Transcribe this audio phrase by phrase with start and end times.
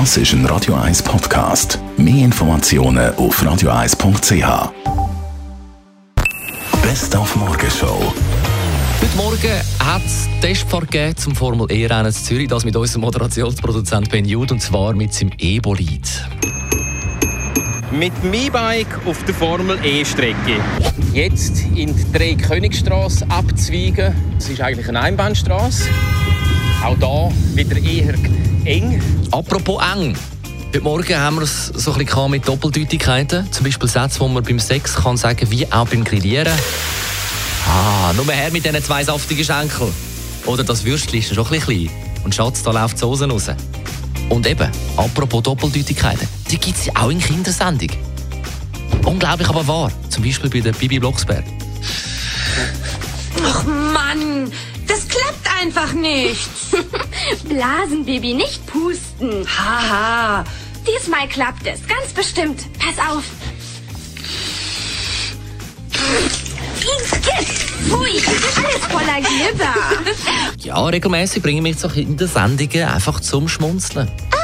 [0.00, 1.78] Das ist ein Radio 1 Podcast.
[1.96, 4.72] Mehr Informationen auf radio1.ch.
[6.82, 8.12] Best auf Morgenshow.
[9.00, 14.10] Heute Morgen hat es Testfahrt gegeben zum Formel E-Rennen in Zürich, das mit unserem Moderationsproduzent
[14.10, 16.26] Ben Jude, und zwar mit seinem E-Bolid.
[17.92, 20.58] Mit dem E-Bike auf der Formel E-Strecke.
[21.12, 24.12] Jetzt in die Drei-Königstrasse abzweigen.
[24.34, 25.88] Das ist eigentlich eine Einbahnstraße.
[26.84, 28.12] Auch da wieder eher
[28.66, 29.00] eng.
[29.30, 30.14] Apropos eng.
[30.66, 33.50] Heute Morgen haben wir es so ein bisschen mit Doppeldeutigkeiten.
[33.50, 36.52] Zum Beispiel Sätze, die man beim Sex kann sagen wie auch beim Grillieren.
[37.66, 39.94] Ah, nur her mit diesen zwei saftigen Schenkeln.
[40.44, 41.90] Oder das Würstchen ist schon ein bisschen klein.
[42.22, 43.46] Und Schatz, da läuft die Soße raus.
[44.28, 47.88] Und eben, apropos Doppeldeutigkeiten, die gibt es ja auch in Kindersendung.
[49.06, 49.90] Unglaublich aber wahr.
[50.10, 51.44] Zum Beispiel bei der Bibi Blocksberg.
[53.42, 54.52] Ach Mann,
[55.64, 56.48] einfach nicht.
[57.48, 59.46] Blasen, Baby, nicht pusten.
[59.46, 60.44] Haha.
[60.86, 62.66] Diesmal klappt es, ganz bestimmt.
[62.78, 63.24] Pass auf.
[67.88, 68.22] Pfui,
[68.56, 69.74] alles voller Glibber.
[70.58, 74.10] Ja, regelmäßig bringen mich so Kindersendungen einfach zum Schmunzeln.
[74.30, 74.43] Max.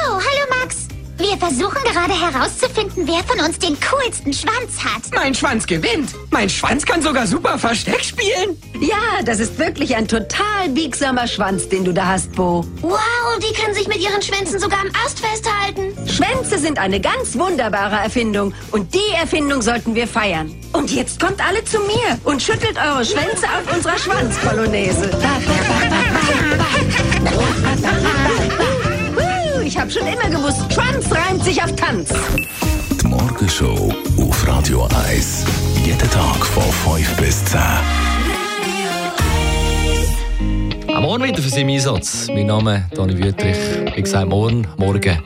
[1.31, 5.03] Wir versuchen gerade herauszufinden, wer von uns den coolsten Schwanz hat.
[5.15, 6.09] Mein Schwanz gewinnt.
[6.29, 8.61] Mein Schwanz kann sogar super Versteck spielen.
[8.81, 12.65] Ja, das ist wirklich ein total biegsamer Schwanz, den du da hast, Bo.
[12.81, 12.99] Wow,
[13.39, 15.93] die können sich mit ihren Schwänzen sogar am Ast festhalten.
[16.05, 20.53] Schwänze sind eine ganz wunderbare Erfindung und die Erfindung sollten wir feiern.
[20.73, 25.09] Und jetzt kommt alle zu mir und schüttelt eure Schwänze auf unserer Schwanzpolonaise.
[25.13, 25.60] Woo,
[29.71, 32.09] Ich habe schon immer gewusst, Schwanz reimt sich auf Tanz.
[33.01, 35.45] Die Morgenshow auf Radio 1.
[35.85, 37.61] Jeden Tag von 5 bis 10.
[40.93, 42.27] Am Morgen wieder für Sie im Einsatz.
[42.27, 43.55] Mein Name ist Dani Wüttrich.
[43.95, 45.23] Wie gesagt, morgen, morgen.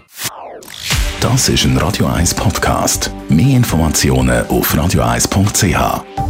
[1.22, 3.10] Das ist ein Radio 1 Podcast.
[3.30, 6.25] Mehr Informationen auf radio1.ch.